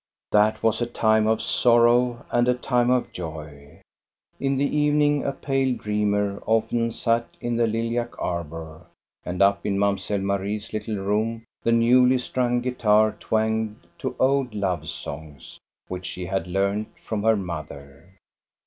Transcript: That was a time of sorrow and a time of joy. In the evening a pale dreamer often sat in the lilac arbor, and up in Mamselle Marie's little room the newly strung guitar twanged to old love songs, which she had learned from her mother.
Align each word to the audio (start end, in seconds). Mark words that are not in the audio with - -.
That 0.31 0.63
was 0.63 0.81
a 0.81 0.87
time 0.87 1.27
of 1.27 1.43
sorrow 1.43 2.25
and 2.31 2.47
a 2.47 2.55
time 2.55 2.89
of 2.89 3.11
joy. 3.11 3.81
In 4.39 4.57
the 4.57 4.65
evening 4.65 5.23
a 5.23 5.31
pale 5.31 5.75
dreamer 5.77 6.41
often 6.47 6.91
sat 6.91 7.27
in 7.39 7.55
the 7.55 7.67
lilac 7.67 8.17
arbor, 8.19 8.87
and 9.23 9.43
up 9.43 9.63
in 9.63 9.77
Mamselle 9.77 10.21
Marie's 10.23 10.73
little 10.73 10.95
room 10.97 11.43
the 11.61 11.71
newly 11.71 12.17
strung 12.17 12.61
guitar 12.61 13.15
twanged 13.19 13.75
to 13.99 14.15
old 14.19 14.55
love 14.55 14.89
songs, 14.89 15.59
which 15.87 16.07
she 16.07 16.25
had 16.25 16.47
learned 16.47 16.87
from 16.99 17.21
her 17.21 17.37
mother. 17.37 18.15